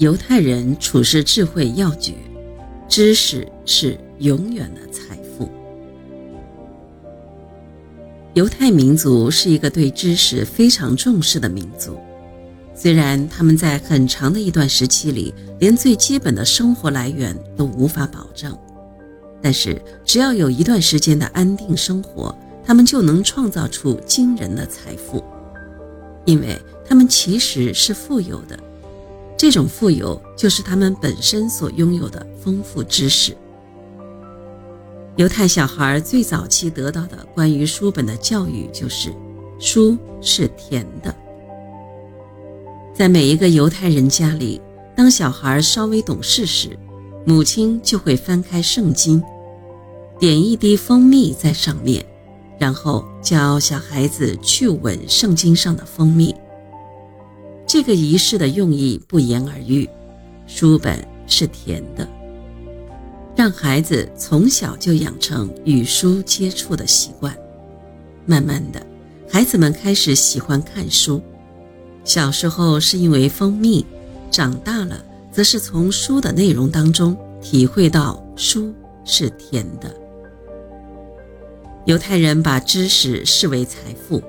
[0.00, 2.14] 犹太人处事智慧要诀：
[2.88, 5.46] 知识是永远的财富。
[8.32, 11.98] 犹太民族是一个对知识非常重视的民族，
[12.74, 18.56] 虽然他们在很长的一段时期里连最基本的生活来源都无法保证，
[19.42, 25.22] 但是只要有一段时间的安定生活，他们就能创造出惊人的财富，
[26.24, 26.58] 因为
[26.88, 28.58] 他们其实是富有的。
[29.40, 33.34] 这种富有就是他们本身所拥有的丰富知识。
[35.16, 39.10] 犹太小孩最早期得到的关于书本的教育就是：
[39.58, 41.16] 书是甜的。
[42.92, 44.60] 在每一个犹太人家里，
[44.94, 46.78] 当小孩稍微懂事时，
[47.24, 49.22] 母亲就会翻开圣经，
[50.18, 52.04] 点一滴蜂蜜在上面，
[52.58, 56.34] 然后教小孩子去吻圣经上的蜂蜜。
[57.72, 59.88] 这个仪式的用意不言而喻，
[60.48, 60.98] 书本
[61.28, 62.04] 是甜的，
[63.36, 67.32] 让孩子从小就养成与书接触的习惯。
[68.26, 68.84] 慢慢的，
[69.30, 71.22] 孩子们开始喜欢看书。
[72.02, 73.86] 小时候是因为蜂蜜，
[74.32, 79.94] 长大了则是从书的内容当中体会到书是甜的。
[81.84, 84.20] 犹太人把知识视为财富，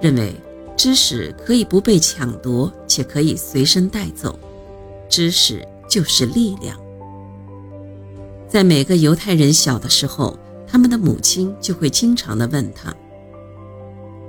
[0.00, 0.34] 认为。
[0.78, 4.38] 知识可以不被抢夺，且可以随身带走。
[5.08, 6.78] 知识就是力量。
[8.48, 12.94] 在每个犹太人小的时候，他们的母亲就会经常的问他：“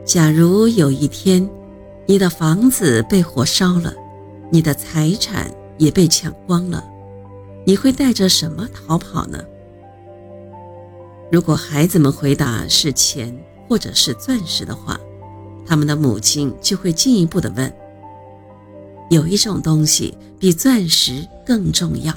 [0.03, 1.47] 假如有一天，
[2.07, 3.93] 你的房子被火烧了，
[4.51, 6.83] 你的财产也被抢光了，
[7.63, 9.39] 你会带着什么逃跑呢？”
[11.31, 14.99] 如果孩子们回答是钱或者是钻石的话，
[15.69, 17.71] 他们的母亲就会进一步的问
[19.11, 22.11] ：“有一种东西比钻石更重要，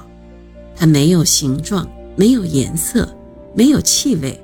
[0.75, 1.87] 它没有形状，
[2.17, 3.07] 没有颜色，
[3.55, 4.41] 没有气味，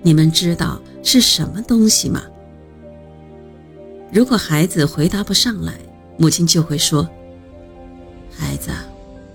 [0.00, 2.22] 你们知道是什么东西吗？”
[4.14, 5.74] 如果孩子回答不上来，
[6.16, 7.08] 母亲就会说
[8.30, 8.70] ：“孩子，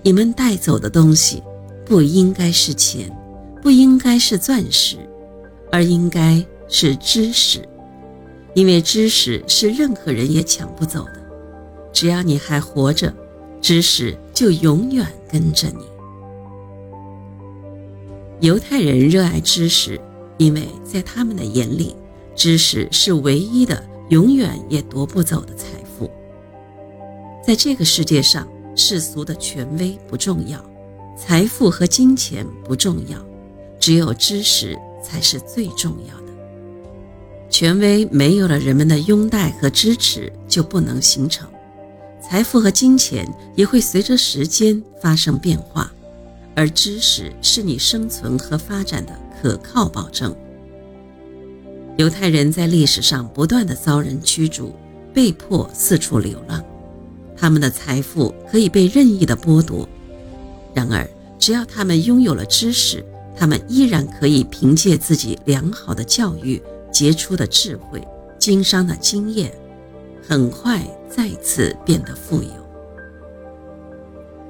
[0.02, 1.42] 你们带走的东西
[1.84, 3.14] 不应该是钱，
[3.60, 4.96] 不应该是钻石，
[5.70, 7.60] 而应该是知识。”
[8.56, 11.22] 因为知识是任何人也抢不走的，
[11.92, 13.14] 只要你还活着，
[13.60, 15.84] 知识就永远跟着你。
[18.40, 20.00] 犹太人热爱知识，
[20.38, 21.94] 因为在他们的眼里，
[22.34, 26.10] 知识是唯一的、永远也夺不走的财富。
[27.46, 30.58] 在这个世界上，世俗的权威不重要，
[31.14, 33.18] 财富和金钱不重要，
[33.78, 36.15] 只有知识才是最重要。
[37.58, 41.46] 权威没有了人们的拥戴和支持，就不能形成；
[42.20, 45.90] 财富和金钱也会随着时间发生变化，
[46.54, 50.36] 而知识是你生存和发展的可靠保证。
[51.96, 54.74] 犹太人在历史上不断的遭人驱逐，
[55.14, 56.62] 被迫四处流浪，
[57.34, 59.88] 他们的财富可以被任意的剥夺。
[60.74, 61.08] 然而，
[61.38, 63.02] 只要他们拥有了知识，
[63.34, 66.60] 他们依然可以凭借自己良好的教育。
[66.96, 68.02] 杰出的智慧、
[68.38, 69.52] 经商的经验，
[70.26, 72.48] 很快再次变得富有。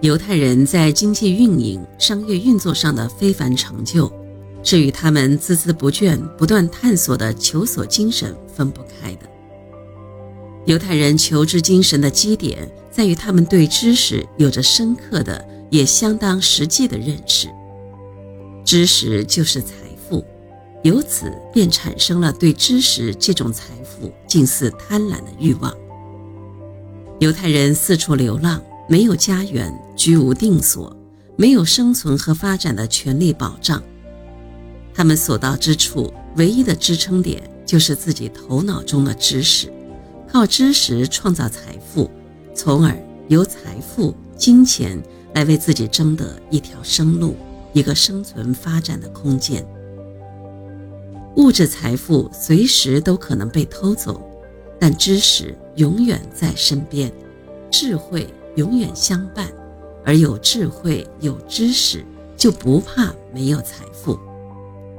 [0.00, 4.08] 犹太人在经济运营、商业运作上的非凡成就，
[4.62, 9.28] 是与他们孜孜不倦、不断探索的求索精神分不开的。
[10.66, 17.48] 犹太人求知精神的基点，在于他们对知识有着深刻的、也相当实际的认识。
[18.64, 19.85] 知识就是财。
[20.86, 25.76] 由此便产生了对知识这种财富近似贪婪的欲望。
[27.18, 30.96] 犹太人四处流浪，没有家园，居无定所，
[31.34, 33.82] 没有生存和发展的权利保障。
[34.94, 39.72] 他们所到之处，唯一的支撑点就是自己头脑中的知识，
[40.30, 42.08] 靠知识创造财富，
[42.54, 42.96] 从而
[43.26, 45.02] 由财富、金钱
[45.34, 47.34] 来为自己争得一条生路，
[47.72, 49.66] 一个生存发展的空间。
[51.36, 54.20] 物质财富随时都可能被偷走，
[54.80, 57.12] 但知识永远在身边，
[57.70, 59.46] 智慧永远相伴，
[60.02, 62.04] 而有智慧、有知识，
[62.38, 64.18] 就不怕没有财富。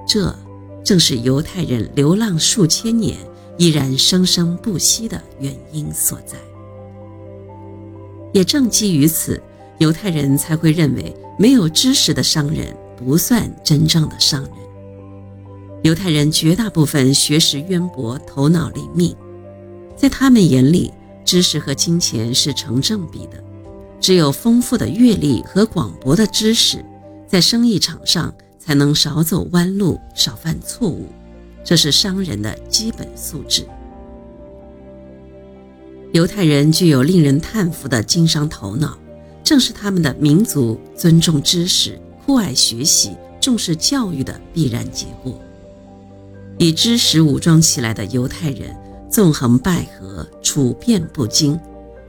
[0.07, 0.33] 这
[0.83, 3.17] 正是犹太人流浪数千年
[3.57, 6.37] 依然生生不息的原因所在。
[8.31, 9.41] 也正基于此，
[9.79, 14.51] 犹太人才会认为没有知识的商人不算真正的商人。
[15.87, 19.15] 犹太人绝大部分学识渊博，头脑灵敏，
[19.95, 20.91] 在他们眼里，
[21.23, 23.41] 知识和金钱是成正比的，
[23.97, 26.83] 只有丰富的阅历和广博的知识，
[27.25, 31.07] 在生意场上才能少走弯路，少犯错误。
[31.63, 33.65] 这是商人的基本素质。
[36.11, 38.97] 犹太人具有令人叹服的经商头脑，
[39.41, 45.41] 正是他们的民族尊重知识、酷爱学习、重视教育的必然结果。
[46.57, 48.75] 以知识武装起来的犹太人，
[49.09, 51.59] 纵横捭阖，处变不惊，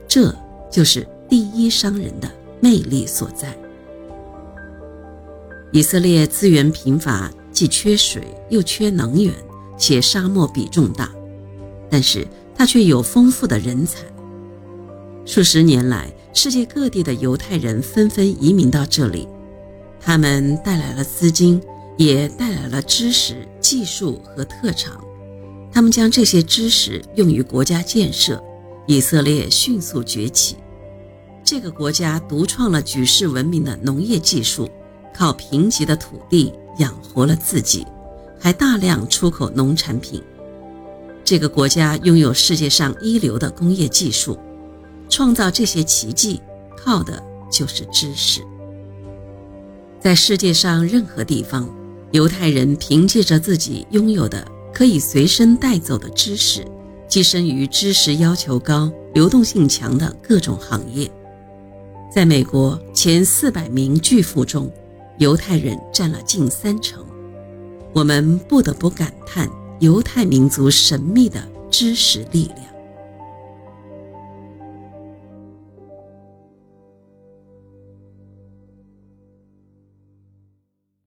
[0.07, 0.33] 这
[0.71, 2.29] 就是第一商人的
[2.59, 3.55] 魅力所在。
[5.71, 9.33] 以色列资源贫乏，既缺水又缺能源，
[9.77, 11.09] 且沙漠比重大，
[11.89, 12.27] 但是。
[12.61, 13.99] 它却有丰富的人才。
[15.25, 19.25] 数十年来，世界各地的犹太人纷纷移民到这里，
[19.97, 21.61] 他们带来了资金，
[21.99, 25.03] 也带来了知识、技术和特长。
[25.69, 28.41] 他们将这些知识用于国家建设，
[28.87, 30.55] 以色列迅速崛起。
[31.43, 34.69] 这个国家独创了举世闻名的农业技术，
[35.13, 37.85] 靠贫瘠的土地养活了自己，
[38.39, 40.23] 还大量出口农产品。
[41.25, 44.39] 这个国家拥有世界上一流的工业技术，
[45.09, 46.41] 创造这些奇迹
[46.77, 48.41] 靠的就是知识。
[49.99, 51.69] 在世界上任何地方，
[52.11, 56.65] 犹太人凭借着自己拥有的可以随身带走的知识，
[57.07, 61.09] 跻身于知识要求高、流动性强的各种行业。
[62.13, 64.71] 在美国前四百名巨富中，
[65.17, 67.05] 犹太人占了近三成。
[67.93, 69.49] 我们不得不感叹。
[69.79, 71.41] 犹太民族神秘的
[71.71, 72.65] 知识力量。